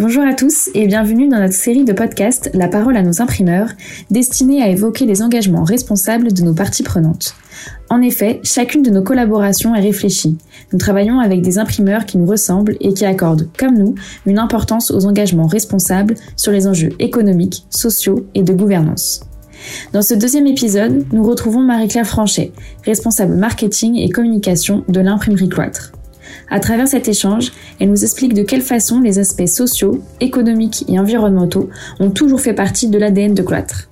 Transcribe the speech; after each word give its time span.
Bonjour 0.00 0.22
à 0.22 0.32
tous 0.32 0.70
et 0.72 0.86
bienvenue 0.86 1.28
dans 1.28 1.40
notre 1.40 1.52
série 1.52 1.84
de 1.84 1.92
podcasts 1.92 2.50
La 2.54 2.68
parole 2.68 2.96
à 2.96 3.02
nos 3.02 3.20
imprimeurs, 3.20 3.68
destinée 4.10 4.62
à 4.62 4.68
évoquer 4.68 5.04
les 5.04 5.20
engagements 5.20 5.62
responsables 5.62 6.32
de 6.32 6.40
nos 6.40 6.54
parties 6.54 6.82
prenantes. 6.82 7.34
En 7.90 8.00
effet, 8.00 8.40
chacune 8.42 8.80
de 8.80 8.88
nos 8.88 9.02
collaborations 9.02 9.74
est 9.74 9.82
réfléchie. 9.82 10.38
Nous 10.72 10.78
travaillons 10.78 11.20
avec 11.20 11.42
des 11.42 11.58
imprimeurs 11.58 12.06
qui 12.06 12.16
nous 12.16 12.24
ressemblent 12.24 12.78
et 12.80 12.94
qui 12.94 13.04
accordent, 13.04 13.50
comme 13.58 13.76
nous, 13.76 13.94
une 14.24 14.38
importance 14.38 14.90
aux 14.90 15.04
engagements 15.04 15.46
responsables 15.46 16.14
sur 16.34 16.50
les 16.50 16.66
enjeux 16.66 16.92
économiques, 16.98 17.66
sociaux 17.68 18.24
et 18.34 18.42
de 18.42 18.54
gouvernance. 18.54 19.20
Dans 19.92 20.00
ce 20.00 20.14
deuxième 20.14 20.46
épisode, 20.46 21.04
nous 21.12 21.24
retrouvons 21.24 21.60
Marie-Claire 21.60 22.06
Franchet, 22.06 22.52
responsable 22.86 23.34
marketing 23.34 23.96
et 23.96 24.08
communication 24.08 24.82
de 24.88 25.00
l'imprimerie 25.00 25.50
Cloître. 25.50 25.92
À 26.50 26.58
travers 26.58 26.88
cet 26.88 27.06
échange, 27.06 27.52
elle 27.78 27.90
nous 27.90 28.02
explique 28.02 28.34
de 28.34 28.42
quelle 28.42 28.62
façon 28.62 29.00
les 29.00 29.20
aspects 29.20 29.46
sociaux, 29.46 30.02
économiques 30.20 30.84
et 30.88 30.98
environnementaux 30.98 31.70
ont 32.00 32.10
toujours 32.10 32.40
fait 32.40 32.54
partie 32.54 32.88
de 32.88 32.98
l'ADN 32.98 33.34
de 33.34 33.42
Cloître. 33.42 33.88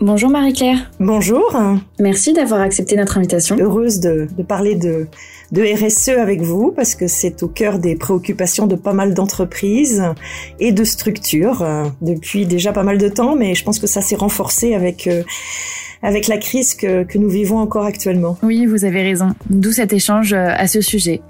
Bonjour 0.00 0.30
Marie-Claire. 0.30 0.90
Bonjour. 0.98 1.54
Merci 1.98 2.32
d'avoir 2.32 2.62
accepté 2.62 2.96
notre 2.96 3.18
invitation. 3.18 3.58
Heureuse 3.60 4.00
de, 4.00 4.28
parler 4.48 4.74
de, 4.74 5.08
de 5.52 5.62
RSE 5.62 6.08
avec 6.18 6.40
vous 6.40 6.72
parce 6.74 6.94
que 6.94 7.06
c'est 7.06 7.42
au 7.42 7.48
cœur 7.48 7.78
des 7.78 7.96
préoccupations 7.96 8.66
de 8.66 8.76
pas 8.76 8.94
mal 8.94 9.12
d'entreprises 9.12 10.02
et 10.58 10.72
de 10.72 10.84
structures 10.84 11.60
euh, 11.60 11.84
depuis 12.00 12.46
déjà 12.46 12.72
pas 12.72 12.82
mal 12.82 12.96
de 12.96 13.10
temps, 13.10 13.36
mais 13.36 13.54
je 13.54 13.62
pense 13.62 13.78
que 13.78 13.86
ça 13.86 14.00
s'est 14.00 14.16
renforcé 14.16 14.72
avec 14.72 15.06
euh, 15.06 15.22
avec 16.02 16.28
la 16.28 16.38
crise 16.38 16.74
que, 16.74 17.04
que 17.04 17.18
nous 17.18 17.28
vivons 17.28 17.58
encore 17.58 17.84
actuellement. 17.84 18.38
Oui, 18.42 18.66
vous 18.66 18.84
avez 18.84 19.02
raison. 19.02 19.34
D'où 19.48 19.72
cet 19.72 19.92
échange 19.92 20.32
euh, 20.32 20.48
à 20.56 20.66
ce 20.66 20.80
sujet. 20.80 21.20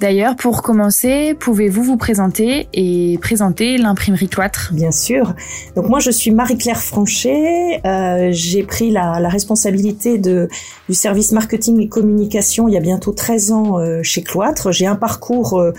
D'ailleurs, 0.00 0.36
pour 0.36 0.62
commencer, 0.62 1.34
pouvez-vous 1.34 1.82
vous 1.82 1.96
présenter 1.96 2.68
et 2.72 3.18
présenter 3.20 3.78
l'imprimerie 3.78 4.28
Cloître? 4.28 4.70
Bien 4.72 4.92
sûr. 4.92 5.34
Donc 5.76 5.88
moi, 5.88 5.98
je 5.98 6.10
suis 6.10 6.30
Marie-Claire 6.30 6.82
Franchet. 6.82 7.80
Euh, 7.84 8.28
J'ai 8.32 8.62
pris 8.62 8.90
la, 8.90 9.18
la, 9.20 9.28
responsabilité 9.28 10.18
de, 10.18 10.48
du 10.88 10.94
service 10.94 11.32
marketing 11.32 11.80
et 11.80 11.88
communication 11.88 12.68
il 12.68 12.74
y 12.74 12.76
a 12.76 12.80
bientôt 12.80 13.12
13 13.12 13.52
ans 13.52 13.78
euh, 13.78 14.00
chez 14.02 14.22
Cloître. 14.22 14.72
J'ai 14.72 14.86
un 14.86 14.96
parcours 14.96 15.58
euh, 15.58 15.72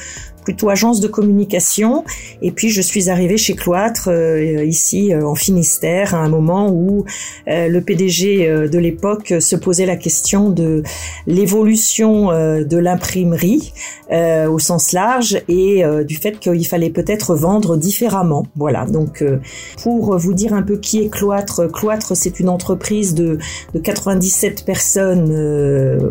plutôt 0.49 0.71
agence 0.71 0.99
de 0.99 1.07
communication. 1.07 2.03
Et 2.41 2.49
puis 2.49 2.69
je 2.69 2.81
suis 2.81 3.11
arrivée 3.11 3.37
chez 3.37 3.53
Cloître 3.53 4.07
euh, 4.07 4.65
ici 4.65 5.13
euh, 5.13 5.23
en 5.27 5.35
Finistère 5.35 6.15
à 6.15 6.17
un 6.17 6.27
moment 6.27 6.71
où 6.71 7.05
euh, 7.47 7.67
le 7.67 7.81
PDG 7.81 8.67
de 8.67 8.79
l'époque 8.79 9.35
se 9.39 9.55
posait 9.55 9.85
la 9.85 9.95
question 9.95 10.49
de 10.49 10.81
l'évolution 11.27 12.29
de 12.29 12.77
l'imprimerie 12.77 13.73
au 14.11 14.57
sens 14.57 14.91
large 14.91 15.39
et 15.47 15.83
du 16.07 16.15
fait 16.15 16.39
qu'il 16.39 16.65
fallait 16.65 16.89
peut-être 16.89 17.35
vendre 17.35 17.77
différemment. 17.77 18.47
Voilà. 18.55 18.85
Donc 18.85 19.23
pour 19.83 20.17
vous 20.17 20.33
dire 20.33 20.53
un 20.53 20.63
peu 20.63 20.77
qui 20.77 20.99
est 21.01 21.09
Cloître, 21.09 21.71
Cloître 21.71 22.15
c'est 22.15 22.39
une 22.39 22.49
entreprise 22.49 23.13
de, 23.13 23.37
de 23.73 23.79
97 23.79 24.65
personnes 24.65 25.31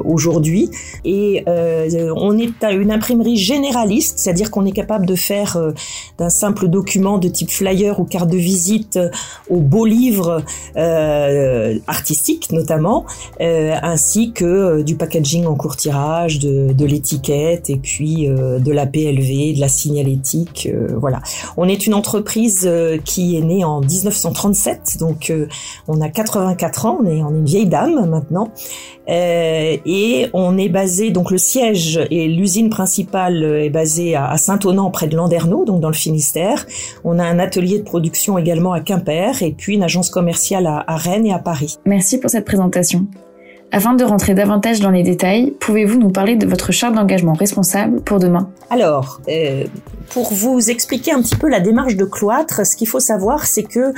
aujourd'hui 0.05 0.71
et 1.05 1.45
on 1.49 2.39
est 2.39 2.63
à 2.63 2.73
une 2.73 2.93
imprimerie 2.93 3.37
généraliste 3.37 4.19
c'est-à-dire 4.29 4.51
qu'on 4.51 4.67
est 4.67 4.73
capable 4.73 5.07
de 5.07 5.15
faire 5.15 5.57
euh, 5.57 5.73
d'un 6.19 6.29
simple 6.29 6.69
document 6.69 7.17
de 7.17 7.29
type 7.29 7.51
flyer 7.51 7.99
ou 7.99 8.05
carte 8.05 8.29
de 8.29 8.37
visite 8.37 8.99
euh, 8.99 9.09
au 9.49 9.61
beau 9.61 9.87
livre 9.87 10.43
euh, 10.77 11.79
artistique 11.87 12.53
notamment, 12.53 13.07
ainsi 13.41 14.33
que 14.33 14.83
du 14.83 14.97
packaging 14.97 15.47
en 15.47 15.55
court 15.55 15.77
tirage, 15.77 16.39
de, 16.39 16.85
l'étiquette 16.85 17.71
et 17.71 17.77
puis 17.77 18.27
de 18.27 18.73
la 18.73 18.87
PLV, 18.87 19.55
de 19.55 19.61
la 19.61 19.69
signalétique. 19.69 20.69
voilà. 20.97 21.21
On 21.57 21.69
est 21.69 21.87
une 21.87 21.95
entreprise 21.95 22.69
qui 23.05 23.37
est 23.37 23.41
née 23.41 23.65
en 23.65 23.81
1937, 23.81 24.97
donc 24.99 25.33
on 25.87 26.01
a 26.01 26.09
84 26.09 26.87
ans, 26.87 26.99
on 27.03 27.07
est, 27.07 27.23
on 27.23 27.35
est 27.35 27.39
une 27.39 27.45
vieille 27.45 27.67
dame 27.67 28.09
maintenant, 28.09 28.51
et 29.07 30.29
on 30.33 30.59
est 30.59 30.69
basé, 30.69 31.11
donc 31.11 31.31
le 31.31 31.39
siège 31.39 32.01
et 32.11 32.29
l'usine 32.29 32.71
principale 32.71 33.45
est 33.45 33.71
basée 33.71 34.08
à, 34.15 34.37
Saint-Onan, 34.37 34.91
près 34.91 35.07
de 35.07 35.17
Landerneau, 35.17 35.65
donc 35.65 35.81
dans 35.81 35.89
le 35.89 35.95
Finistère. 35.95 36.67
On 37.05 37.19
a 37.19 37.25
un 37.25 37.39
atelier 37.39 37.79
de 37.79 37.85
production 37.85 38.39
également 38.39 38.73
à 38.73 38.81
Quimper 38.81 39.43
et 39.43 39.53
puis 39.53 39.75
une 39.75 39.83
agence 39.83 40.11
commerciale 40.11 40.67
à, 40.67 40.97
Rennes 40.97 41.27
et 41.27 41.33
à 41.33 41.39
Paris. 41.39 41.79
Merci 41.85 42.19
pour 42.19 42.31
cette 42.31 42.45
présentation. 42.45 43.07
Afin 43.71 43.93
de 43.93 44.03
rentrer 44.03 44.33
davantage 44.33 44.81
dans 44.81 44.91
les 44.91 45.03
détails, 45.03 45.51
pouvez-vous 45.61 45.99
nous 45.99 46.09
parler 46.09 46.37
de 46.37 46.47
votre 46.47 46.73
charte 46.73 46.95
d'engagement 46.95 47.35
responsable 47.35 48.01
pour 48.01 48.19
demain? 48.19 48.49
Alors, 48.71 49.21
euh, 49.29 49.65
pour 50.09 50.33
vous 50.33 50.71
expliquer 50.71 51.13
un 51.13 51.21
petit 51.21 51.37
peu 51.37 51.51
la 51.51 51.61
démarche 51.61 51.95
de 51.95 52.07
Cloître, 52.07 52.65
ce 52.65 52.77
qu'il 52.77 52.89
faut 52.89 53.01
savoir, 53.01 53.45
c'est 53.45 53.65
que 53.65 53.93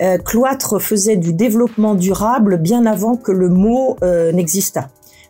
euh, 0.00 0.18
Cloître 0.18 0.78
faisait 0.78 1.16
du 1.16 1.32
développement 1.32 1.96
durable 1.96 2.58
bien 2.58 2.86
avant 2.86 3.16
que 3.16 3.32
le 3.32 3.48
mot 3.48 3.96
euh, 4.04 4.30
n'existât 4.30 4.88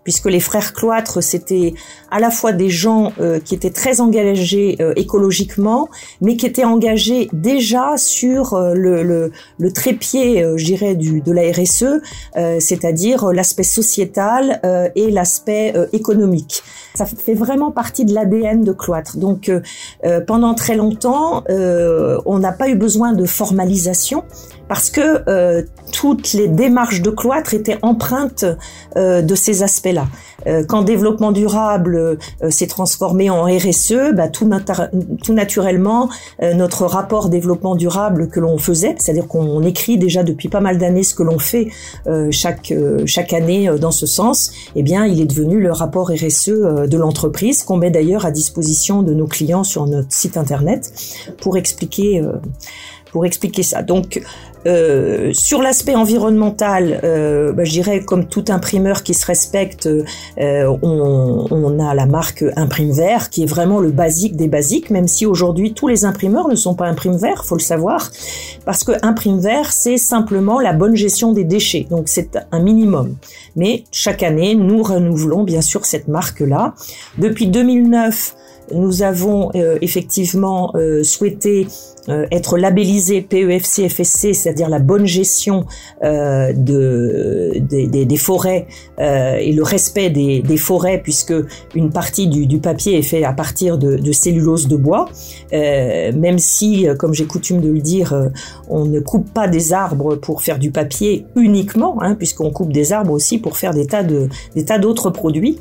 puisque 0.09 0.25
les 0.25 0.41
frères 0.41 0.73
cloîtres, 0.73 1.23
c'était 1.23 1.75
à 2.11 2.19
la 2.19 2.31
fois 2.31 2.53
des 2.53 2.71
gens 2.71 3.13
euh, 3.21 3.41
qui 3.41 3.55
étaient 3.55 3.69
très 3.69 4.01
engagés 4.01 4.79
euh, 4.81 4.95
écologiquement, 4.97 5.91
mais 6.23 6.39
qui 6.39 6.47
étaient 6.47 6.65
engagés 6.65 7.29
déjà 7.35 7.99
sur 7.99 8.55
euh, 8.55 8.73
le, 8.73 9.03
le, 9.03 9.33
le, 9.59 9.71
trépied, 9.71 10.43
je 10.57 10.65
dirais, 10.65 10.95
du, 10.95 11.21
de 11.21 11.31
la 11.31 11.43
RSE, 11.53 12.01
c'est-à-dire 12.59 13.33
l'aspect 13.35 13.65
sociétal 13.65 14.63
et 14.95 15.11
l'aspect 15.11 15.75
économique. 15.93 16.63
Ça 17.07 17.17
fait 17.17 17.35
vraiment 17.35 17.71
partie 17.71 18.05
de 18.05 18.13
l'ADN 18.15 18.65
de 18.65 18.73
cloître. 18.73 19.17
Donc, 19.19 19.51
pendant 20.27 20.55
très 20.55 20.77
longtemps, 20.77 21.45
on 21.49 22.39
n'a 22.39 22.53
pas 22.53 22.69
eu 22.69 22.75
besoin 22.75 23.13
de 23.13 23.25
formalisation 23.25 24.25
parce 24.69 24.91
que 24.91 25.23
euh, 25.29 25.63
toutes 25.93 26.35
les 26.35 26.47
démarches 26.47 27.01
de 27.01 27.11
cloître 27.11 27.55
étaient 27.55 27.79
empreintes 27.83 28.45
euh, 28.97 29.23
de 29.23 29.35
ces 29.35 29.63
aspects-là. 29.63 30.07
Euh, 30.47 30.63
quand 30.69 30.83
développement 30.83 31.33
durable 31.33 32.19
s'est 32.51 32.67
transformé 32.67 33.31
en 33.31 33.45
RSE, 33.45 34.13
bah, 34.15 34.29
tout, 34.29 34.49
tout, 35.25 35.33
naturellement, 35.33 36.11
notre 36.55 36.85
rapport 36.85 37.29
développement 37.29 37.75
durable 37.75 38.29
que 38.29 38.39
l'on 38.39 38.59
faisait, 38.59 38.95
c'est-à-dire 38.99 39.27
qu'on 39.27 39.63
écrit 39.63 39.99
déjà 39.99 40.23
depuis 40.23 40.49
pas 40.49 40.61
mal 40.61 40.79
d'années 40.79 41.03
ce 41.03 41.15
que 41.15 41.23
l'on 41.23 41.39
fait 41.39 41.69
chaque 42.31 42.73
chaque 43.07 43.33
année 43.33 43.71
dans 43.81 43.91
ce 43.91 44.07
sens, 44.07 44.53
eh 44.77 44.83
bien, 44.83 45.07
il 45.07 45.21
est 45.21 45.27
devenu 45.27 45.61
le 45.61 45.73
rapport 45.73 46.11
RSE 46.11 46.51
de 46.89 46.97
l'entreprise 46.97 47.63
qu'on 47.63 47.77
met 47.77 47.91
d'ailleurs 47.91 48.27
à 48.27 48.31
disposition 48.31 49.03
de 49.03 49.15
nos 49.15 49.27
clients 49.27 49.65
sur 49.65 49.87
notre 49.87 50.13
site 50.13 50.37
internet 50.37 50.93
pour 51.41 51.57
expliquer 51.57 52.23
pour 53.13 53.25
expliquer 53.27 53.63
ça. 53.63 53.83
Donc 53.83 54.23
euh, 54.67 55.33
sur 55.33 55.63
l'aspect 55.63 55.95
environnemental, 55.95 57.01
euh, 57.05 57.53
bah, 57.53 57.65
je 57.65 57.71
dirais 57.71 58.01
comme 58.01 58.27
tout 58.27 58.45
imprimeur 58.49 59.03
qui 59.03 59.15
se 59.15 59.25
respecte, 59.27 59.87
euh, 59.87 60.77
on, 60.83 61.79
a 61.79 61.95
la 61.95 62.07
marque 62.07 62.45
Imprime 62.57 62.93
Vert 62.93 63.31
qui 63.31 63.45
est 63.45 63.47
vraiment 63.47 63.79
le 63.79 63.91
basique 63.91 64.37
des 64.37 64.49
basiques, 64.49 64.91
même 64.91 65.07
si 65.07 65.27
aujourd'hui 65.27 65.75
tous 65.75 65.87
les 65.87 66.05
imprimeurs 66.05 66.49
ne 66.49 66.57
sont 66.57 66.75
pas 66.75 66.87
Imprime 66.87 67.17
Vert, 67.17 67.45
faut 67.45 67.55
le 67.55 67.61
savoir, 67.61 68.11
parce 68.65 68.85
que 68.85 68.93
Imprime 69.03 69.39
Vert 69.39 69.73
c'est 69.73 69.97
simplement 69.97 70.61
la 70.61 70.73
bonne 70.73 70.97
gestion 70.97 71.33
des 71.33 71.45
déchets, 71.45 71.87
donc 71.89 72.09
c'est 72.09 72.39
un 72.51 72.61
minimum. 72.61 73.17
Mais 73.57 73.85
chaque 73.91 74.23
année, 74.23 74.55
nous 74.55 74.83
renouvelons 74.83 75.43
bien 75.43 75.61
sûr 75.61 75.85
cette 75.85 76.09
marque-là. 76.09 76.75
Depuis 77.19 77.47
2009, 77.49 78.35
nous 78.75 79.03
avons 79.03 79.51
euh, 79.55 79.79
effectivement 79.81 80.73
euh, 80.75 81.03
souhaité 81.03 81.67
euh, 82.09 82.27
être 82.31 82.57
labellisé 82.57 83.21
PEFC 83.21 83.89
FSC, 83.89 84.33
c'est-à-dire 84.33 84.69
la 84.69 84.79
bonne 84.79 85.07
gestion 85.07 85.67
de, 86.03 87.53
des, 87.59 88.17
forêts 88.17 88.67
et 88.99 89.53
le 89.53 89.63
respect 89.63 90.09
des, 90.09 90.57
forêts, 90.57 90.99
puisque 91.03 91.35
une 91.75 91.91
partie 91.91 92.27
du, 92.29 92.59
papier 92.61 92.97
est 92.97 93.03
fait 93.03 93.25
à 93.25 93.35
partir 93.35 93.77
de, 93.77 94.13
cellulose 94.13 94.69
de 94.69 94.77
bois, 94.77 95.11
même 95.53 96.39
si, 96.39 96.87
comme 96.99 97.13
j'ai 97.13 97.27
coutume 97.27 97.61
de 97.61 97.69
le 97.69 97.81
dire, 97.81 98.31
on 98.71 98.87
ne 98.87 99.01
coupe 99.01 99.31
pas 99.35 99.47
des 99.47 99.75
arbres 99.75 100.17
pour 100.17 100.41
faire 100.41 100.59
du 100.59 100.71
papier 100.71 101.27
uniquement, 101.37 102.01
hein, 102.01 102.15
puisqu'on 102.15 102.51
coupe 102.51 102.73
des 102.73 102.95
arbres 102.95 103.13
aussi 103.13 103.39
pour 103.39 103.59
faire 103.59 103.75
des 103.75 103.87
tas 103.87 104.03
de 104.03 104.29
des 104.55 104.65
tas 104.65 104.79
d'autres 104.79 105.11
produits 105.11 105.59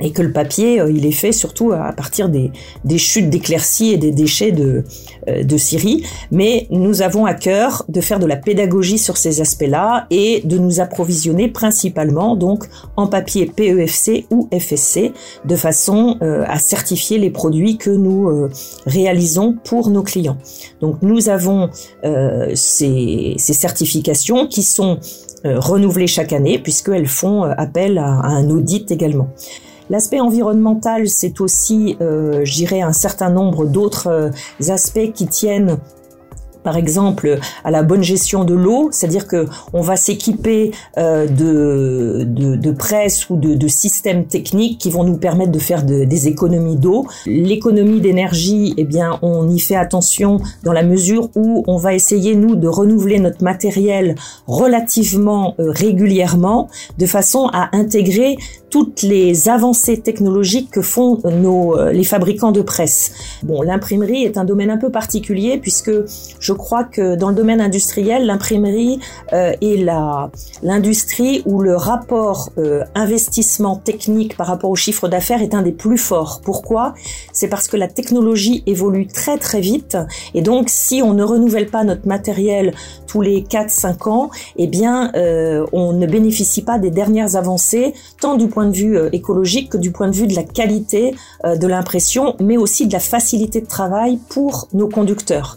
et 0.00 0.12
que 0.12 0.22
le 0.22 0.32
papier, 0.32 0.80
euh, 0.80 0.90
il 0.90 1.06
est 1.06 1.12
fait 1.12 1.32
surtout 1.32 1.72
à 1.72 1.92
partir 1.92 2.28
des, 2.28 2.50
des 2.84 2.98
chutes 2.98 3.30
d'éclaircies 3.30 3.92
et 3.92 3.96
des 3.96 4.12
déchets 4.12 4.52
de, 4.52 4.84
euh, 5.28 5.44
de 5.44 5.56
Syrie. 5.56 6.04
Mais 6.30 6.66
nous 6.70 7.02
avons 7.02 7.26
à 7.26 7.34
cœur 7.34 7.84
de 7.88 8.00
faire 8.00 8.18
de 8.18 8.26
la 8.26 8.36
pédagogie 8.36 8.98
sur 8.98 9.16
ces 9.16 9.40
aspects-là 9.40 10.06
et 10.10 10.40
de 10.44 10.58
nous 10.58 10.80
approvisionner 10.80 11.48
principalement 11.48 12.36
donc 12.36 12.64
en 12.96 13.06
papier 13.06 13.46
PEFC 13.46 14.26
ou 14.30 14.48
FSC 14.58 15.12
de 15.44 15.56
façon 15.56 16.16
euh, 16.22 16.44
à 16.46 16.58
certifier 16.58 17.18
les 17.18 17.30
produits 17.30 17.76
que 17.76 17.90
nous 17.90 18.48
réalisons 18.86 19.56
pour 19.64 19.90
nos 19.90 20.02
clients. 20.02 20.36
Donc 20.80 21.02
nous 21.02 21.28
avons 21.28 21.70
ces, 22.54 23.34
ces 23.36 23.52
certifications 23.52 24.46
qui 24.46 24.62
sont 24.62 24.98
renouvelées 25.44 26.06
chaque 26.06 26.32
année 26.32 26.58
puisqu'elles 26.58 27.06
font 27.06 27.42
appel 27.42 27.98
à 27.98 28.06
un 28.06 28.48
audit 28.50 28.90
également. 28.90 29.28
L'aspect 29.90 30.20
environnemental, 30.20 31.08
c'est 31.08 31.40
aussi, 31.40 31.96
euh, 32.00 32.44
un 32.72 32.92
certain 32.92 33.28
nombre 33.28 33.66
d'autres 33.66 34.06
euh, 34.06 34.30
aspects 34.68 35.12
qui 35.12 35.26
tiennent 35.26 35.78
par 36.62 36.76
exemple 36.76 37.38
à 37.64 37.70
la 37.70 37.82
bonne 37.82 38.02
gestion 38.02 38.44
de 38.44 38.54
l'eau, 38.54 38.88
c'est-à-dire 38.92 39.26
que 39.26 39.46
on 39.72 39.80
va 39.80 39.96
s'équiper 39.96 40.72
euh, 40.98 41.26
de, 41.26 42.24
de, 42.24 42.56
de, 42.56 42.70
presse 42.70 43.30
ou 43.30 43.36
de, 43.36 43.54
de, 43.54 43.68
systèmes 43.68 44.26
techniques 44.26 44.78
qui 44.78 44.90
vont 44.90 45.04
nous 45.04 45.16
permettre 45.16 45.52
de 45.52 45.58
faire 45.58 45.82
des 45.84 46.28
économies 46.28 46.76
d'eau. 46.76 47.06
L'économie 47.26 48.00
d'énergie, 48.00 48.74
eh 48.76 48.84
bien, 48.84 49.18
on 49.22 49.48
y 49.48 49.58
fait 49.58 49.76
attention 49.76 50.40
dans 50.64 50.72
la 50.72 50.82
mesure 50.82 51.30
où 51.34 51.64
on 51.66 51.76
va 51.76 51.94
essayer 51.94 52.34
nous 52.34 52.56
de 52.56 52.68
renouveler 52.68 53.18
notre 53.18 53.42
matériel 53.42 54.14
relativement 54.46 55.54
euh, 55.58 55.70
régulièrement, 55.70 56.68
de 56.98 57.06
façon 57.06 57.48
à 57.52 57.74
intégrer 57.76 58.36
toutes 58.70 59.02
les 59.02 59.48
avancées 59.48 60.00
technologiques 60.00 60.70
que 60.70 60.80
font 60.80 61.20
nos 61.24 61.76
euh, 61.76 61.92
les 61.92 62.04
fabricants 62.04 62.52
de 62.52 62.62
presse. 62.62 63.12
Bon, 63.42 63.62
l'imprimerie 63.62 64.24
est 64.24 64.38
un 64.38 64.44
domaine 64.44 64.70
un 64.70 64.76
peu 64.76 64.90
particulier 64.90 65.58
puisque 65.58 65.90
je 66.38 66.52
crois 66.52 66.84
que 66.84 67.16
dans 67.16 67.28
le 67.28 67.34
domaine 67.34 67.60
industriel, 67.60 68.26
l'imprimerie 68.26 69.00
euh, 69.32 69.52
est 69.60 69.76
la 69.84 70.30
l'industrie 70.62 71.42
où 71.46 71.60
le 71.60 71.74
rapport 71.76 72.50
euh, 72.58 72.84
investissement 72.94 73.76
technique 73.76 74.36
par 74.36 74.46
rapport 74.46 74.70
au 74.70 74.76
chiffre 74.76 75.08
d'affaires 75.08 75.42
est 75.42 75.54
un 75.54 75.62
des 75.62 75.72
plus 75.72 75.98
forts. 75.98 76.40
Pourquoi? 76.44 76.94
C'est 77.32 77.48
parce 77.48 77.66
que 77.66 77.76
la 77.76 77.88
technologie 77.88 78.62
évolue 78.66 79.08
très 79.08 79.38
très 79.38 79.60
vite 79.60 79.98
et 80.34 80.42
donc 80.42 80.68
si 80.68 81.02
on 81.02 81.12
ne 81.12 81.24
renouvelle 81.24 81.66
pas 81.66 81.82
notre 81.82 82.06
matériel 82.06 82.72
tous 83.08 83.20
les 83.20 83.42
4-5 83.42 84.08
ans, 84.08 84.30
eh 84.56 84.68
bien 84.68 85.10
euh, 85.16 85.66
on 85.72 85.92
ne 85.92 86.06
bénéficie 86.06 86.62
pas 86.62 86.78
des 86.78 86.90
dernières 86.90 87.34
avancées 87.34 87.94
tant 88.20 88.36
du 88.36 88.46
point 88.46 88.59
de 88.66 88.76
vue 88.76 88.96
euh, 88.96 89.08
écologique 89.12 89.70
que 89.70 89.78
du 89.78 89.90
point 89.90 90.08
de 90.08 90.14
vue 90.14 90.26
de 90.26 90.34
la 90.34 90.42
qualité 90.42 91.14
euh, 91.44 91.56
de 91.56 91.66
l'impression, 91.66 92.36
mais 92.40 92.56
aussi 92.56 92.86
de 92.86 92.92
la 92.92 93.00
facilité 93.00 93.60
de 93.60 93.66
travail 93.66 94.18
pour 94.28 94.68
nos 94.72 94.88
conducteurs. 94.88 95.56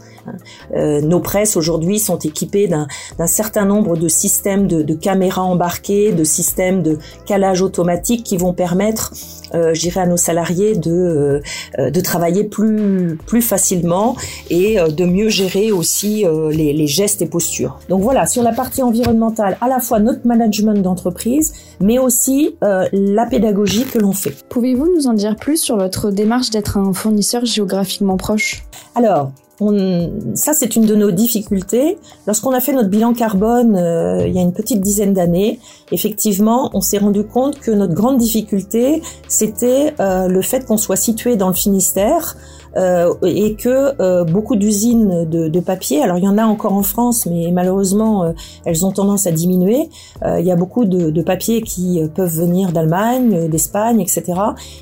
Euh, 0.74 1.02
nos 1.02 1.20
presses 1.20 1.58
aujourd'hui 1.58 2.00
sont 2.00 2.18
équipées 2.20 2.68
d'un 2.68 3.28
certain 3.28 3.66
nombre 3.66 3.98
de 3.98 4.08
systèmes 4.08 4.68
de, 4.68 4.82
de, 4.82 4.94
caméras 4.94 5.44
embarquées, 5.44 6.12
de 6.12 6.24
systèmes 6.24 6.82
de 6.82 6.98
calage 7.26 7.62
automatique 7.62 8.24
qui 8.24 8.38
vont 8.38 8.54
permettre, 8.54 9.14
euh, 9.54 9.74
j'irai 9.74 10.02
à 10.02 10.06
nos 10.08 10.18
salariés 10.18 10.76
de, 10.76 11.42
euh, 11.80 11.90
de 11.90 12.02
travailler 12.02 12.44
plus, 12.44 13.18
plus 13.26 13.42
facilement 13.42 14.16
et 14.50 14.80
euh, 14.80 14.88
de 14.88 15.06
mieux 15.06 15.30
gérer 15.30 15.72
aussi 15.72 16.26
les, 16.52 16.74
les, 16.74 16.88
gestes 16.88 17.22
et 17.22 17.26
postures. 17.26 17.80
Donc 17.90 18.02
voilà, 18.02 18.26
sur 18.26 18.44
la 18.44 18.52
partie 18.52 18.82
environnementale, 18.82 19.58
à 19.62 19.68
la 19.68 19.80
fois 19.80 20.00
notre 20.00 20.26
management 20.26 20.82
d'entreprise, 20.82 21.54
mais 21.80 22.00
aussi 22.00 22.56
la 22.62 23.26
pédagogie 23.26 23.86
que 23.86 24.00
l'on 24.00 24.14
fait. 24.14 24.34
Pouvez-vous 24.50 24.88
nous 24.96 25.08
en 25.08 25.14
dire 25.14 25.36
plus 25.36 25.58
sur 25.58 25.78
votre 25.78 26.12
démarche 26.12 26.50
d'être 26.50 26.78
un 26.78 26.94
fournisseur 26.94 27.46
géographiquement 27.46 28.18
proche? 28.18 28.64
Alors, 28.96 29.32
ça, 29.60 30.54
c'est 30.54 30.76
une 30.76 30.86
de 30.86 30.96
nos 30.96 31.12
difficultés. 31.12 31.98
Lorsqu'on 32.26 32.52
a 32.52 32.60
fait 32.60 32.74
notre 32.74 32.90
bilan 32.90 33.14
carbone 33.14 33.76
euh, 33.76 34.28
il 34.28 34.34
y 34.34 34.40
a 34.40 34.42
une 34.42 34.54
petite 34.54 34.82
dizaine 34.82 35.14
d'années, 35.14 35.60
effectivement, 35.92 36.72
on 36.74 36.82
s'est 36.82 36.98
rendu 36.98 37.24
compte 37.24 37.60
que 37.60 37.72
notre 37.72 37.94
grande 37.94 38.18
difficulté, 38.18 39.02
c'était 39.28 39.94
euh, 40.00 40.28
le 40.28 40.42
fait 40.42 40.66
qu'on 40.66 40.78
soit 40.78 40.96
situé 40.96 41.36
dans 41.36 41.50
le 41.50 41.54
Finistère, 41.54 42.36
euh, 42.76 43.14
et 43.24 43.56
que 43.56 44.02
euh, 44.02 44.24
beaucoup 44.24 44.56
d'usines 44.56 45.30
de, 45.30 45.48
de, 45.48 45.60
papier, 45.60 46.02
alors 46.02 46.18
il 46.18 46.24
y 46.24 46.28
en 46.28 46.40
a 46.40 46.46
encore 46.46 46.74
en 46.74 46.82
France, 46.82 47.28
mais 47.28 47.52
malheureusement 47.52 48.24
euh, 48.24 48.32
elles 48.66 48.84
ont 48.84 48.92
tendance 48.92 49.28
à 49.28 49.32
diminuer. 49.32 49.90
il 50.26 50.46
y 50.46 50.52
a 50.52 50.56
beaucoup 50.56 50.86
de, 50.86 51.12
de 51.12 51.22
papiers 51.22 51.62
qui 51.62 52.02
peuvent 52.16 52.34
venir 52.34 52.72
d'Allemagne, 52.72 53.48
d'Espagne, 53.50 54.00
etc. 54.00 54.24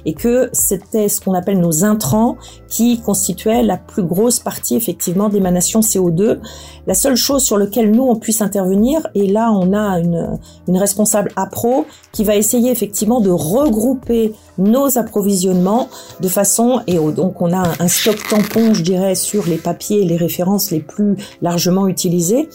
Et 0.06 0.14
que 0.14 0.50
c'était 0.54 1.10
ce 1.10 1.20
qu'on 1.20 1.34
appelle 1.34 1.60
nos 1.60 1.84
intrants 1.84 2.38
qui 2.70 3.02
constituaient 3.02 3.64
la 3.64 3.78
plus 3.78 4.04
grosse 4.04 4.40
partie 4.40 4.76
effectivement 4.76 5.30
d'émanation 5.30 5.82
CO2. 5.82 6.40
La 6.88 6.94
seule 6.94 7.16
chose 7.16 7.44
sur 7.44 7.58
laquelle 7.58 7.92
nous 7.92 8.04
on 8.04 8.16
puisse 8.16 8.42
intervenir, 8.42 9.08
et 9.16 9.28
là 9.28 9.52
on 9.52 9.74
a 9.74 10.00
une, 10.00 10.40
une 10.68 10.78
responsable 10.78 11.32
APRO 11.36 11.86
qui 12.12 12.24
va 12.24 12.36
essayer 12.36 12.72
effectivement 12.72 13.20
de 13.20 13.30
regrouper 13.30 14.34
nos 14.58 14.98
approvisionnements 14.98 15.90
de 16.20 16.28
façon 16.28 16.82
et 16.88 16.98
donc 16.98 17.42
on 17.42 17.52
a 17.54 17.64
un 17.82 17.88
stock 17.88 18.18
tampon 18.30 18.74
je 18.74 18.84
dirais 18.84 19.16
sur 19.16 19.48
les 19.48 19.58
papiers 19.58 20.06
les 20.06 20.18
références 20.18 20.72
les 20.72 20.82
plus 20.82 21.16
largement 21.42 21.88
utilisés 21.88 22.48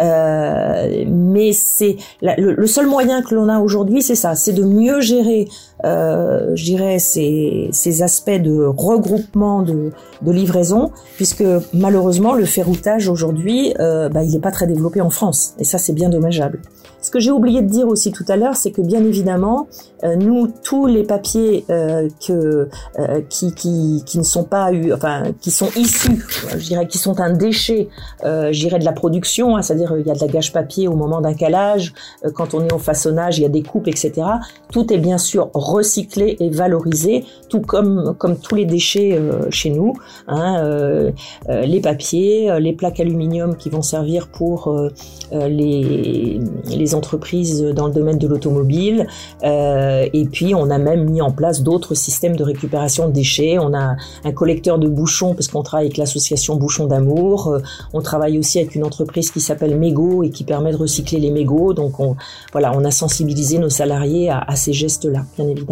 euh, 0.00 1.04
mais 1.06 1.52
c'est 1.52 1.96
le, 2.20 2.66
seul 2.66 2.86
moyen 2.86 3.22
que 3.22 3.34
l'on 3.34 3.48
a 3.48 3.60
aujourd'hui, 3.60 4.02
c'est 4.02 4.14
ça, 4.14 4.34
c'est 4.34 4.52
de 4.52 4.64
mieux 4.64 5.00
gérer, 5.00 5.48
euh, 5.84 6.52
je 6.54 6.64
dirais, 6.64 6.98
ces, 6.98 7.68
ces, 7.72 8.02
aspects 8.02 8.30
de 8.30 8.64
regroupement 8.64 9.62
de, 9.62 9.92
livraison, 10.24 10.90
puisque 11.16 11.44
malheureusement 11.74 12.34
le 12.34 12.46
ferroutage 12.46 13.08
aujourd'hui, 13.08 13.74
euh, 13.78 14.08
bah, 14.08 14.22
il 14.22 14.32
n'est 14.32 14.40
pas 14.40 14.50
très 14.50 14.66
développé 14.66 15.00
en 15.00 15.10
France, 15.10 15.54
et 15.58 15.64
ça 15.64 15.78
c'est 15.78 15.92
bien 15.92 16.08
dommageable. 16.08 16.60
Ce 17.02 17.10
que 17.10 17.20
j'ai 17.20 17.30
oublié 17.30 17.60
de 17.60 17.68
dire 17.68 17.86
aussi 17.86 18.12
tout 18.12 18.24
à 18.28 18.36
l'heure, 18.36 18.56
c'est 18.56 18.70
que 18.70 18.80
bien 18.80 19.04
évidemment, 19.04 19.68
euh, 20.04 20.16
nous, 20.16 20.48
tous 20.62 20.86
les 20.86 21.02
papiers 21.02 21.66
euh, 21.68 22.08
que, 22.26 22.70
qui, 23.28 23.52
qui, 23.54 24.02
qui, 24.06 24.18
ne 24.18 24.22
sont 24.22 24.44
pas 24.44 24.72
eu, 24.72 24.90
enfin, 24.94 25.24
qui 25.42 25.50
sont 25.50 25.68
issus, 25.76 26.24
je 26.56 26.64
dirais, 26.64 26.86
qui 26.86 26.96
sont 26.96 27.20
un 27.20 27.34
déchet, 27.34 27.90
je 28.22 28.58
dirais, 28.58 28.78
de 28.78 28.86
la 28.86 28.92
production, 28.92 29.54
hein, 29.54 29.60
c'est-à-dire 29.60 29.94
il 29.98 30.06
y 30.06 30.10
a 30.10 30.14
de 30.14 30.20
la 30.20 30.28
gâche 30.28 30.50
papier 30.50 30.88
au 30.88 30.96
moment 30.96 31.20
d'un 31.20 31.34
calage, 31.34 31.92
quand 32.32 32.54
on 32.54 32.64
est 32.64 32.72
au 32.72 32.78
façonnage, 32.78 33.38
il 33.38 33.42
y 33.42 33.46
a 33.46 33.50
des 33.50 33.62
coupes, 33.62 33.86
etc. 33.86 34.22
Tout 34.72 34.90
est 34.90 34.98
bien 34.98 35.18
sûr 35.18 35.50
recyclé 35.74 36.36
et 36.40 36.50
valorisé, 36.50 37.24
tout 37.48 37.60
comme 37.60 38.14
comme 38.18 38.36
tous 38.38 38.54
les 38.54 38.64
déchets 38.64 39.20
chez 39.50 39.70
nous, 39.70 39.94
hein, 40.28 41.12
les 41.48 41.80
papiers, 41.80 42.58
les 42.60 42.72
plaques 42.72 43.00
aluminium 43.00 43.56
qui 43.56 43.70
vont 43.70 43.82
servir 43.82 44.28
pour 44.28 44.74
les 45.32 46.40
les 46.66 46.94
entreprises 46.94 47.62
dans 47.62 47.86
le 47.86 47.92
domaine 47.92 48.18
de 48.18 48.26
l'automobile. 48.26 49.06
Euh, 49.42 50.06
et 50.12 50.24
puis, 50.24 50.54
on 50.54 50.70
a 50.70 50.78
même 50.78 51.04
mis 51.10 51.20
en 51.20 51.30
place 51.30 51.62
d'autres 51.62 51.94
systèmes 51.94 52.36
de 52.36 52.44
récupération 52.44 53.08
de 53.08 53.12
déchets. 53.12 53.58
On 53.58 53.74
a 53.74 53.96
un 54.24 54.32
collecteur 54.32 54.78
de 54.78 54.88
bouchons 54.88 55.34
parce 55.34 55.48
qu'on 55.48 55.62
travaille 55.62 55.86
avec 55.86 55.96
l'association 55.96 56.56
Bouchons 56.56 56.86
d'amour. 56.86 57.48
Euh, 57.48 57.58
on 57.92 58.00
travaille 58.00 58.38
aussi 58.38 58.58
avec 58.58 58.74
une 58.74 58.84
entreprise 58.84 59.30
qui 59.30 59.40
s'appelle 59.40 59.78
Mégo 59.78 60.22
et 60.22 60.30
qui 60.30 60.44
permet 60.44 60.72
de 60.72 60.76
recycler 60.76 61.18
les 61.18 61.30
mégots. 61.30 61.72
Donc, 61.72 62.00
on, 62.00 62.16
voilà, 62.52 62.72
on 62.76 62.84
a 62.84 62.90
sensibilisé 62.90 63.58
nos 63.58 63.70
salariés 63.70 64.30
à, 64.30 64.38
à 64.38 64.56
ces 64.56 64.72
gestes-là, 64.72 65.24
bien 65.36 65.48
évidemment. 65.48 65.63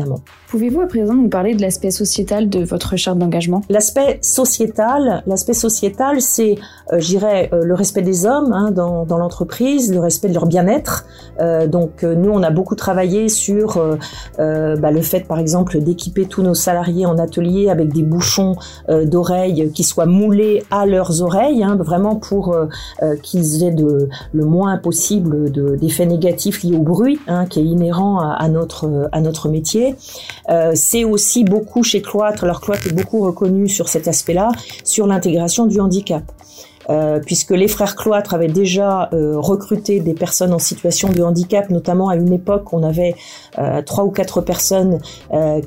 Pouvez-vous 0.48 0.80
à 0.80 0.86
présent 0.86 1.14
nous 1.14 1.28
parler 1.28 1.54
de 1.54 1.62
l'aspect 1.62 1.90
sociétal 1.90 2.48
de 2.48 2.62
votre 2.64 2.96
charte 2.96 3.18
d'engagement? 3.18 3.62
L'aspect 3.70 4.18
sociétal, 4.20 5.22
l'aspect 5.26 5.54
sociétal, 5.54 6.20
c'est, 6.20 6.56
euh, 6.92 6.98
j'irais, 6.98 7.48
euh, 7.52 7.64
le 7.64 7.74
respect 7.74 8.02
des 8.02 8.26
hommes 8.26 8.52
hein, 8.52 8.70
dans, 8.70 9.06
dans 9.06 9.18
l'entreprise, 9.18 9.92
le 9.92 10.00
respect 10.00 10.28
de 10.28 10.34
leur 10.34 10.46
bien-être, 10.46 11.06
euh, 11.40 11.66
donc 11.66 12.02
nous, 12.02 12.30
on 12.30 12.42
a 12.42 12.50
beaucoup 12.50 12.74
travaillé 12.74 13.28
sur 13.28 13.78
bah, 14.38 14.90
le 14.90 15.00
fait, 15.00 15.26
par 15.26 15.38
exemple, 15.38 15.78
d'équiper 15.80 16.26
tous 16.26 16.42
nos 16.42 16.54
salariés 16.54 17.06
en 17.06 17.18
atelier 17.18 17.70
avec 17.70 17.92
des 17.92 18.02
bouchons 18.02 18.56
d'oreilles 18.88 19.70
qui 19.72 19.84
soient 19.84 20.06
moulés 20.06 20.62
à 20.70 20.86
leurs 20.86 21.22
oreilles, 21.22 21.62
hein, 21.62 21.76
vraiment 21.76 22.16
pour 22.16 22.56
qu'ils 23.22 23.64
aient 23.64 23.72
de, 23.72 24.08
le 24.32 24.44
moins 24.44 24.76
possible 24.78 25.50
d'effets 25.78 26.06
négatifs 26.06 26.62
liés 26.62 26.76
au 26.76 26.82
bruit, 26.82 27.18
hein, 27.26 27.46
qui 27.46 27.60
est 27.60 27.64
inhérent 27.64 28.20
à, 28.20 28.32
à, 28.32 28.48
notre 28.48 29.08
à 29.12 29.20
notre 29.20 29.48
métier. 29.48 29.71
C'est 30.74 31.04
aussi 31.04 31.44
beaucoup 31.44 31.82
chez 31.82 32.02
Cloître, 32.02 32.44
alors 32.44 32.60
Cloître 32.60 32.86
est 32.86 32.94
beaucoup 32.94 33.20
reconnu 33.20 33.68
sur 33.68 33.88
cet 33.88 34.08
aspect-là, 34.08 34.50
sur 34.84 35.06
l'intégration 35.06 35.66
du 35.66 35.80
handicap. 35.80 36.22
Euh, 36.90 37.20
puisque 37.24 37.50
les 37.50 37.68
frères 37.68 37.94
Cloître 37.94 38.34
avaient 38.34 38.48
déjà 38.48 39.08
euh, 39.12 39.34
recruté 39.36 40.00
des 40.00 40.14
personnes 40.14 40.52
en 40.52 40.58
situation 40.58 41.10
de 41.10 41.22
handicap, 41.22 41.70
notamment 41.70 42.08
à 42.08 42.16
une 42.16 42.32
époque 42.32 42.72
on 42.72 42.82
avait 42.82 43.14
euh, 43.58 43.82
trois 43.82 44.04
ou 44.04 44.10
quatre 44.10 44.40
personnes 44.40 44.98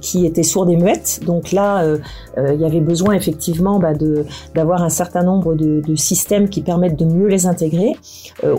qui 0.02 0.26
étaient 0.26 0.44
sourdes 0.44 0.70
et 0.70 0.76
muettes. 0.76 1.22
Donc 1.26 1.52
là, 1.52 1.84
il 2.38 2.60
y 2.60 2.66
avait 2.66 2.80
besoin 2.80 3.14
effectivement 3.14 3.80
bah, 3.80 3.94
d'avoir 4.54 4.84
un 4.84 4.90
certain 4.90 5.24
nombre 5.24 5.56
de, 5.56 5.82
de, 5.82 5.96
systèmes 5.96 6.50
qui 6.50 6.62
permettent 6.62 6.98
de 6.98 7.06
mieux 7.06 7.28
les 7.28 7.46
intégrer. 7.46 7.94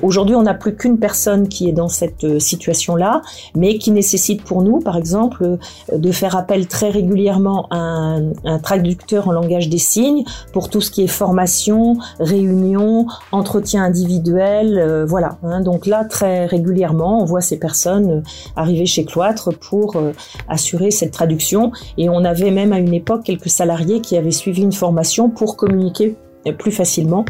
Aujourd'hui, 0.02 0.34
on 0.34 0.42
n'a 0.42 0.54
plus 0.54 0.74
qu'une 0.74 0.98
personne 0.98 1.48
qui 1.48 1.68
est 1.68 1.72
dans 1.72 1.88
cette 1.88 2.40
situation-là, 2.40 3.22
mais 3.54 3.78
qui 3.78 3.90
nécessite 3.90 4.42
pour 4.42 4.62
nous, 4.62 4.80
par 4.80 4.96
exemple, 4.96 5.58
de 5.92 6.12
faire 6.12 6.36
appel 6.36 6.66
très 6.66 6.90
régulièrement 6.90 7.66
à 7.70 7.76
un, 7.76 8.32
un 8.44 8.58
traducteur 8.58 9.28
en 9.28 9.32
langage 9.32 9.68
des 9.68 9.78
signes 9.78 10.24
pour 10.52 10.68
tout 10.68 10.80
ce 10.80 10.90
qui 10.90 11.02
est 11.02 11.08
formation, 11.08 11.98
réunion 12.18 12.45
réunions, 12.46 13.06
entretien 13.32 13.84
individuel, 13.84 14.78
euh, 14.78 15.04
voilà. 15.04 15.38
Hein. 15.42 15.60
donc 15.60 15.86
là, 15.86 16.04
très 16.04 16.46
régulièrement, 16.46 17.20
on 17.20 17.24
voit 17.24 17.40
ces 17.40 17.58
personnes 17.58 18.10
euh, 18.10 18.20
arriver 18.56 18.86
chez 18.86 19.04
Cloître 19.04 19.50
pour 19.52 19.96
euh, 19.96 20.12
assurer 20.48 20.90
cette 20.90 21.12
traduction. 21.12 21.72
Et 21.98 22.08
on 22.08 22.24
avait 22.24 22.50
même 22.50 22.72
à 22.72 22.78
une 22.78 22.94
époque 22.94 23.24
quelques 23.24 23.48
salariés 23.48 24.00
qui 24.00 24.16
avaient 24.16 24.30
suivi 24.30 24.62
une 24.62 24.72
formation 24.72 25.28
pour 25.28 25.56
communiquer 25.56 26.16
plus 26.58 26.70
facilement 26.70 27.24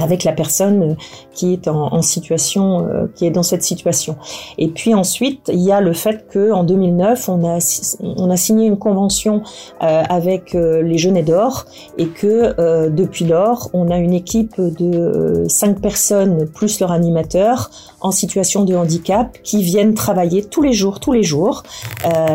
avec 0.00 0.24
la 0.24 0.32
personne 0.32 0.96
qui 1.32 1.52
est 1.52 1.68
en, 1.68 2.02
situation, 2.02 2.86
euh, 2.86 3.06
qui 3.14 3.26
est 3.26 3.30
dans 3.30 3.42
cette 3.42 3.62
situation. 3.62 4.16
Et 4.58 4.68
puis 4.68 4.94
ensuite, 4.94 5.50
il 5.52 5.60
y 5.60 5.72
a 5.72 5.80
le 5.80 5.92
fait 5.92 6.26
que 6.28 6.52
en 6.52 6.64
2009, 6.64 7.28
on 7.28 8.30
a 8.30 8.36
signé 8.36 8.66
une 8.66 8.78
convention 8.78 9.42
euh, 9.82 10.02
avec 10.08 10.54
euh, 10.54 10.82
les 10.82 10.98
Genets 10.98 11.22
d'Or 11.22 11.66
et 11.98 12.06
que 12.06 12.88
depuis 12.88 13.24
lors, 13.24 13.70
on 13.72 13.90
a 13.90 13.98
une 13.98 14.14
équipe 14.14 14.60
de 14.60 15.44
cinq 15.48 15.80
personnes 15.80 16.46
plus 16.46 16.80
leur 16.80 16.92
animateur 16.92 17.70
en 18.00 18.10
situation 18.10 18.64
de 18.64 18.74
handicap 18.74 19.38
qui 19.42 19.62
viennent 19.62 19.94
travailler 19.94 20.44
tous 20.44 20.62
les 20.62 20.72
jours, 20.72 21.00
tous 21.00 21.12
les 21.12 21.22
jours 21.22 21.62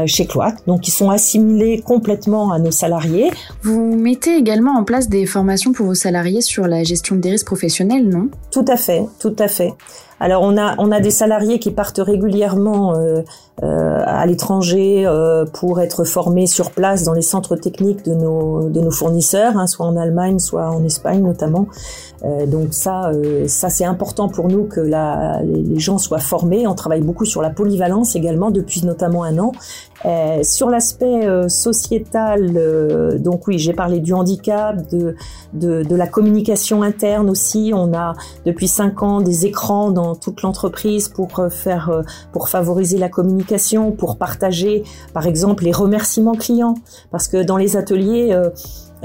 chez 0.06 0.26
Cloître. 0.26 0.62
Donc, 0.68 0.88
ils 0.88 0.92
sont 0.92 1.10
assimilés 1.10 1.82
complètement 1.82 2.52
à 2.52 2.60
nos 2.60 2.72
salariés. 2.72 3.32
Vous 3.64 3.96
mettez 3.96 4.36
également 4.36 4.72
en 4.78 4.84
place 4.84 5.10
des 5.10 5.26
formations 5.26 5.74
pour 5.74 5.88
vos 5.88 5.96
salariés 5.96 6.42
sur 6.42 6.68
la 6.68 6.84
gestion 6.84 7.16
des 7.16 7.32
risques 7.32 7.52
Tout 8.52 8.66
à 8.68 8.78
fait, 8.78 9.06
tout 9.20 9.36
à 9.40 9.48
fait. 9.48 9.74
Alors 10.20 10.44
on 10.44 10.92
a 10.92 11.00
des 11.02 11.12
salariés 11.12 11.60
qui 11.60 11.72
partent 11.72 12.00
régulièrement 12.00 12.96
euh, 12.96 13.22
euh, 13.64 14.04
à 14.06 14.26
l'étranger 14.26 15.06
euh, 15.06 15.46
pour 15.46 15.82
être 15.82 16.06
formés 16.06 16.48
sur 16.48 16.72
place 16.72 17.04
dans 17.04 17.14
les 17.14 17.22
centres 17.22 17.58
techniques 17.58 18.06
de 18.06 18.14
nos 18.14 18.70
de 18.70 18.80
nos 18.80 18.92
fournisseurs, 18.92 19.58
hein, 19.58 19.68
soit 19.68 19.86
en 19.86 19.98
Allemagne, 19.98 20.40
soit 20.40 20.70
en 20.70 20.84
Espagne 20.86 21.22
notamment. 21.22 21.68
Donc 22.24 22.74
ça 22.74 23.12
ça 23.48 23.70
c'est 23.70 23.86
important 23.86 24.30
pour 24.30 24.48
nous 24.48 24.66
que 24.66 24.80
la, 24.80 25.42
les, 25.44 25.80
gens 25.80 25.98
soient 25.98 26.20
formés. 26.20 26.68
On 26.68 26.76
travaille 26.76 27.02
beaucoup 27.02 27.26
sur 27.26 27.42
la 27.42 27.50
polyvalence 27.50 28.16
également 28.16 28.52
depuis 28.52 28.86
notamment 28.86 29.24
un 29.24 29.38
an. 29.38 29.52
sur 30.44 30.70
l'aspect 30.70 31.28
sociétal, 31.50 33.20
donc 33.20 33.48
oui 33.48 33.60
j'ai 33.60 33.74
parlé 33.74 34.00
du 34.00 34.14
handicap, 34.14 34.78
de, 34.92 35.16
de 35.54 35.84
de 35.84 35.96
la 35.96 36.08
communication 36.08 36.84
interne 36.84 37.30
aussi. 37.30 37.72
On 37.74 37.94
a 37.94 38.14
depuis 38.46 38.68
cinq 38.68 39.04
ans 39.04 39.22
des 39.22 39.46
écrans 39.46 39.92
dans 39.92 40.16
toute 40.16 40.42
l'entreprise 40.42 41.10
pour 41.10 41.40
euh, 41.40 41.50
faire, 41.50 41.90
euh, 41.90 42.02
pour 42.32 42.50
favoriser 42.50 42.98
la 42.98 43.10
communication, 43.10 43.92
pour 43.92 44.18
partager, 44.18 44.84
par 45.14 45.26
exemple, 45.26 45.64
les 45.64 45.72
remerciements 45.72 46.36
clients, 46.36 46.76
parce 47.12 47.28
que 47.28 47.44
dans 47.44 47.58
les 47.58 47.78
ateliers 47.78 48.36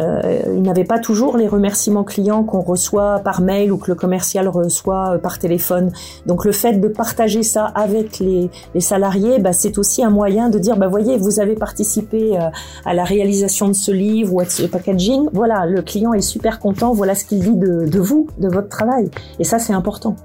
euh, 0.00 0.20
euh, 0.24 0.40
il 0.54 0.62
n'avait 0.62 0.84
pas 0.84 0.98
toujours 0.98 1.36
les 1.36 1.46
remerciements 1.46 2.04
clients 2.04 2.42
qu'on 2.42 2.60
reçoit 2.60 3.20
par 3.20 3.40
mail 3.40 3.72
ou 3.72 3.76
que 3.76 3.90
le 3.90 3.94
commercial 3.94 4.48
reçoit 4.48 5.18
par 5.22 5.38
téléphone. 5.38 5.92
Donc 6.26 6.44
le 6.44 6.52
fait 6.52 6.74
de 6.74 6.88
partager 6.88 7.42
ça 7.42 7.66
avec 7.66 8.18
les, 8.18 8.50
salariés, 8.80 9.38
bah, 9.38 9.52
c'est 9.52 9.78
aussi 9.78 10.02
un 10.02 10.10
moyen 10.10 10.48
de 10.48 10.58
dire, 10.58 10.76
bah, 10.76 10.88
voyez, 10.88 11.16
vous 11.18 11.40
avez 11.40 11.54
participé 11.54 12.38
à 12.84 12.94
la 12.94 13.04
réalisation 13.04 13.68
de 13.68 13.74
ce 13.74 13.90
livre 13.90 14.34
ou 14.34 14.40
à 14.40 14.44
ce 14.46 14.64
packaging. 14.64 15.28
Voilà, 15.32 15.66
le 15.66 15.82
client 15.82 16.12
est 16.12 16.20
super 16.20 16.58
content. 16.58 16.92
Voilà 16.92 17.14
ce 17.14 17.24
qu'il 17.24 17.40
dit 17.40 17.54
de 17.54 18.00
vous, 18.00 18.26
de 18.38 18.48
votre 18.48 18.68
travail. 18.68 19.10
Et 19.38 19.44
ça, 19.44 19.58
c'est 19.58 19.72
important. 19.72 20.16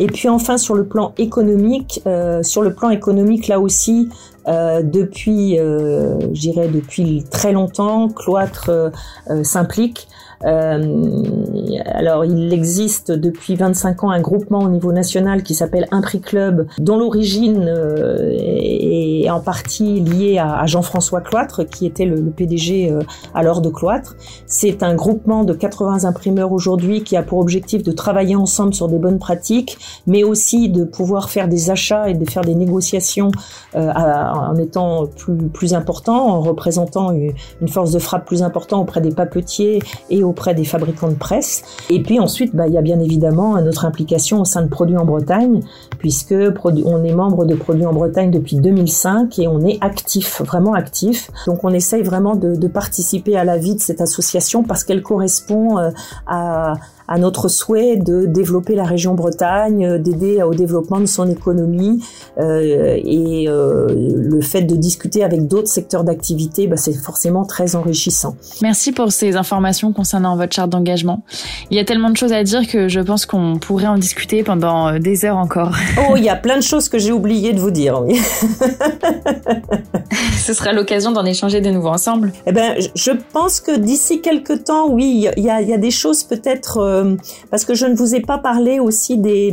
Et 0.00 0.06
puis 0.06 0.28
enfin 0.28 0.58
sur 0.58 0.74
le 0.74 0.84
plan 0.86 1.12
économique, 1.18 2.00
euh, 2.06 2.42
sur 2.42 2.62
le 2.62 2.72
plan 2.72 2.90
économique 2.90 3.48
là 3.48 3.60
aussi, 3.60 4.08
euh, 4.46 4.82
depuis, 4.82 5.58
euh, 5.58 6.18
je 6.32 6.40
dirais 6.40 6.68
depuis 6.68 7.24
très 7.30 7.52
longtemps, 7.52 8.08
Cloître 8.08 8.70
euh, 8.70 9.44
s'implique. 9.44 10.08
euh, 10.08 10.14
alors, 10.44 12.24
il 12.24 12.52
existe 12.52 13.10
depuis 13.10 13.56
25 13.56 14.04
ans 14.04 14.10
un 14.10 14.20
groupement 14.20 14.60
au 14.60 14.68
niveau 14.68 14.92
national 14.92 15.42
qui 15.42 15.54
s'appelle 15.54 15.86
Un 15.90 16.00
Prix 16.00 16.20
Club, 16.20 16.68
dont 16.78 16.96
l'origine 16.96 17.66
euh, 17.68 18.36
est 18.38 19.28
en 19.30 19.40
partie 19.40 20.00
liée 20.00 20.38
à, 20.38 20.64
Jean-François 20.66 21.20
Cloître, 21.20 21.64
qui 21.68 21.86
était 21.86 22.04
le, 22.04 22.22
PDG 22.22 22.90
euh, 22.90 23.00
alors 23.34 23.60
de 23.60 23.68
Cloître. 23.68 24.16
C'est 24.46 24.82
un 24.82 24.94
groupement 24.94 25.44
de 25.44 25.54
80 25.54 26.04
imprimeurs 26.04 26.52
aujourd'hui 26.52 27.02
qui 27.02 27.16
a 27.16 27.22
pour 27.22 27.38
objectif 27.38 27.82
de 27.82 27.92
travailler 27.92 28.36
ensemble 28.36 28.74
sur 28.74 28.88
des 28.88 28.98
bonnes 28.98 29.18
pratiques, 29.18 29.78
mais 30.06 30.24
aussi 30.24 30.68
de 30.68 30.84
pouvoir 30.84 31.30
faire 31.30 31.48
des 31.48 31.70
achats 31.70 32.08
et 32.08 32.14
de 32.14 32.28
faire 32.28 32.42
des 32.42 32.54
négociations 32.54 33.30
en 33.74 34.56
étant 34.56 35.06
plus, 35.06 35.36
plus 35.48 35.74
important, 35.74 36.28
en 36.28 36.40
représentant 36.40 37.12
une 37.12 37.68
force 37.68 37.92
de 37.92 37.98
frappe 37.98 38.26
plus 38.26 38.42
importante 38.42 38.82
auprès 38.82 39.00
des 39.00 39.10
papetiers 39.10 39.80
et 40.10 40.22
auprès 40.28 40.54
des 40.54 40.64
fabricants 40.64 41.08
de 41.08 41.14
presse. 41.14 41.62
Et 41.90 42.02
puis 42.02 42.20
ensuite, 42.20 42.54
bah, 42.54 42.66
il 42.66 42.74
y 42.74 42.78
a 42.78 42.82
bien 42.82 43.00
évidemment 43.00 43.60
notre 43.60 43.84
implication 43.84 44.40
au 44.40 44.44
sein 44.44 44.62
de 44.62 44.68
Produits 44.68 44.96
en 44.96 45.04
Bretagne, 45.04 45.60
puisque 45.98 46.34
on 46.34 47.04
est 47.04 47.12
membre 47.12 47.44
de 47.44 47.54
Produits 47.54 47.86
en 47.86 47.92
Bretagne 47.92 48.30
depuis 48.30 48.56
2005 48.56 49.38
et 49.38 49.48
on 49.48 49.60
est 49.60 49.78
actif, 49.80 50.42
vraiment 50.42 50.74
actif. 50.74 51.30
Donc 51.46 51.64
on 51.64 51.70
essaye 51.70 52.02
vraiment 52.02 52.36
de, 52.36 52.68
participer 52.68 53.36
à 53.36 53.44
la 53.44 53.56
vie 53.56 53.74
de 53.74 53.80
cette 53.80 54.02
association 54.02 54.62
parce 54.62 54.84
qu'elle 54.84 55.02
correspond 55.02 55.78
euh, 55.78 55.90
à 56.26 56.74
à 57.08 57.18
notre 57.18 57.48
souhait 57.48 57.96
de 57.96 58.26
développer 58.26 58.74
la 58.74 58.84
région 58.84 59.14
Bretagne, 59.14 59.84
euh, 59.86 59.98
d'aider 59.98 60.42
au 60.42 60.54
développement 60.54 61.00
de 61.00 61.06
son 61.06 61.28
économie 61.28 62.04
euh, 62.38 62.98
et 63.02 63.46
euh, 63.48 63.86
le 63.88 64.40
fait 64.42 64.62
de 64.62 64.76
discuter 64.76 65.24
avec 65.24 65.48
d'autres 65.48 65.68
secteurs 65.68 66.04
d'activité, 66.04 66.66
bah, 66.66 66.76
c'est 66.76 66.92
forcément 66.92 67.44
très 67.44 67.74
enrichissant. 67.74 68.36
Merci 68.62 68.92
pour 68.92 69.10
ces 69.10 69.36
informations 69.36 69.92
concernant 69.92 70.36
votre 70.36 70.54
charte 70.54 70.70
d'engagement. 70.70 71.22
Il 71.70 71.76
y 71.76 71.80
a 71.80 71.84
tellement 71.84 72.10
de 72.10 72.16
choses 72.16 72.32
à 72.32 72.44
dire 72.44 72.66
que 72.68 72.88
je 72.88 73.00
pense 73.00 73.24
qu'on 73.26 73.58
pourrait 73.58 73.86
en 73.86 73.98
discuter 73.98 74.42
pendant 74.42 74.98
des 74.98 75.24
heures 75.24 75.38
encore. 75.38 75.72
Oh, 76.10 76.14
il 76.16 76.22
y 76.22 76.28
a 76.28 76.36
plein 76.36 76.56
de 76.56 76.62
choses 76.62 76.88
que 76.88 76.98
j'ai 76.98 77.12
oublié 77.12 77.52
de 77.52 77.58
vous 77.58 77.72
dire. 77.72 78.00
Oui. 78.02 78.20
Ce 80.38 80.52
sera 80.52 80.72
l'occasion 80.72 81.12
d'en 81.12 81.24
échanger 81.24 81.60
de 81.60 81.70
nouveau 81.70 81.88
ensemble. 81.88 82.32
Eh 82.46 82.52
ben, 82.52 82.76
je 82.94 83.10
pense 83.32 83.60
que 83.60 83.76
d'ici 83.76 84.20
quelques 84.20 84.64
temps, 84.64 84.88
oui, 84.88 85.28
il 85.36 85.42
y 85.42 85.50
a, 85.50 85.60
il 85.60 85.68
y 85.68 85.72
a 85.72 85.78
des 85.78 85.90
choses 85.90 86.24
peut-être 86.24 86.97
euh, 86.98 87.16
parce 87.50 87.64
que 87.64 87.74
je 87.74 87.86
ne 87.86 87.94
vous 87.94 88.14
ai 88.14 88.20
pas 88.20 88.38
parlé 88.38 88.80
aussi 88.80 89.18
des, 89.18 89.52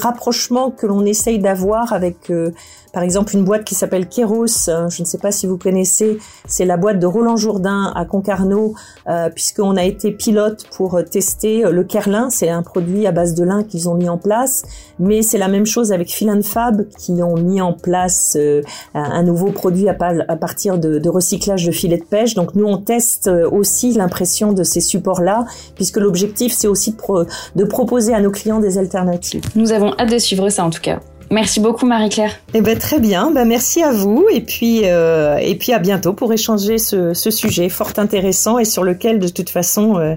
rapprochements 0.00 0.70
que 0.70 0.86
l'on 0.86 1.04
essaye 1.04 1.38
d'avoir 1.38 1.92
avec 1.92 2.30
euh, 2.30 2.50
par 2.92 3.02
exemple 3.02 3.34
une 3.34 3.44
boîte 3.44 3.64
qui 3.64 3.74
s'appelle 3.74 4.08
Keros, 4.08 4.68
hein, 4.68 4.88
je 4.88 5.02
ne 5.02 5.06
sais 5.06 5.18
pas 5.18 5.30
si 5.30 5.46
vous 5.46 5.58
connaissez, 5.58 6.18
c'est 6.46 6.64
la 6.64 6.76
boîte 6.76 6.98
de 6.98 7.06
Roland 7.06 7.36
Jourdain 7.36 7.92
à 7.94 8.04
Concarneau, 8.04 8.74
euh, 9.08 9.28
puisqu'on 9.30 9.76
a 9.76 9.84
été 9.84 10.12
pilote 10.12 10.64
pour 10.72 10.94
euh, 10.94 11.02
tester 11.02 11.64
euh, 11.64 11.70
le 11.70 11.84
Kerlin, 11.84 12.30
c'est 12.30 12.48
un 12.48 12.62
produit 12.62 13.06
à 13.06 13.12
base 13.12 13.34
de 13.34 13.44
lin 13.44 13.62
qu'ils 13.62 13.88
ont 13.88 13.94
mis 13.94 14.08
en 14.08 14.18
place, 14.18 14.62
mais 14.98 15.22
c'est 15.22 15.38
la 15.38 15.48
même 15.48 15.66
chose 15.66 15.92
avec 15.92 16.08
Filan 16.08 16.42
Fab 16.42 16.88
qui 16.98 17.22
ont 17.22 17.36
mis 17.36 17.60
en 17.60 17.72
place 17.72 18.36
euh, 18.38 18.62
un 18.94 19.22
nouveau 19.22 19.52
produit 19.52 19.88
à, 19.88 19.94
partir 19.94 20.78
de, 20.78 21.08
recyclage 21.08 21.64
de 21.64 21.72
filets 21.72 21.98
de 21.98 22.04
pêche. 22.04 22.34
Donc 22.34 22.54
nous 22.54 22.66
on 22.66 22.78
teste 22.78 23.30
aussi 23.50 23.92
l'impression 23.92 24.52
de 24.52 24.62
ces 24.62 24.80
supports-là, 24.80 25.46
puisque 25.74 25.96
l'objectif 25.96 26.52
c'est 26.52 26.68
aussi 26.68 26.92
de, 26.92 27.26
de 27.56 27.64
proposer 27.64 28.14
à 28.14 28.20
nos 28.20 28.30
clients 28.30 28.60
des 28.60 28.78
alternatives. 28.78 29.42
Nous 29.54 29.72
avons 29.72 29.94
hâte 29.98 30.10
de 30.10 30.18
suivre 30.18 30.48
ça 30.48 30.64
en 30.64 30.70
tout 30.70 30.80
cas. 30.80 31.00
Merci 31.30 31.60
beaucoup 31.60 31.86
Marie-Claire. 31.86 32.32
Eh 32.54 32.60
ben 32.62 32.78
très 32.78 33.00
bien, 33.00 33.30
ben 33.30 33.46
merci 33.46 33.82
à 33.82 33.92
vous 33.92 34.26
et 34.32 34.40
puis 34.40 34.82
euh, 34.84 35.36
et 35.36 35.56
puis 35.56 35.72
à 35.72 35.78
bientôt 35.78 36.14
pour 36.14 36.32
échanger 36.32 36.78
ce, 36.78 37.12
ce, 37.12 37.30
sujet 37.30 37.68
fort 37.68 37.92
intéressant 37.98 38.58
et 38.58 38.64
sur 38.64 38.82
lequel 38.82 39.18
de 39.18 39.28
toute 39.28 39.50
façon 39.50 39.98
euh, 39.98 40.14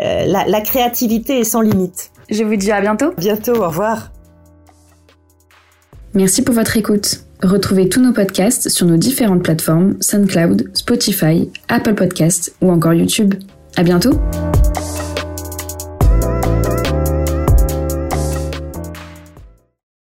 euh, 0.00 0.26
la, 0.26 0.46
la, 0.46 0.60
créativité 0.60 1.40
est 1.40 1.44
sans 1.44 1.62
limite. 1.62 2.10
Je 2.30 2.42
vous 2.44 2.56
dis 2.56 2.72
à 2.72 2.80
bientôt. 2.80 3.12
Bientôt, 3.16 3.54
au 3.54 3.68
revoir. 3.68 4.10
Merci 6.12 6.42
pour 6.42 6.54
votre 6.54 6.76
écoute. 6.76 7.20
Retrouvez 7.42 7.88
tous 7.88 8.00
nos 8.00 8.12
podcasts 8.12 8.68
sur 8.68 8.86
nos 8.86 8.96
différentes 8.96 9.42
plateformes 9.42 9.96
SoundCloud, 10.00 10.70
Spotify, 10.74 11.50
Apple 11.68 11.94
Podcasts 11.94 12.54
ou 12.60 12.70
encore 12.70 12.94
YouTube. 12.94 13.34
À 13.76 13.82
bientôt. 13.82 14.12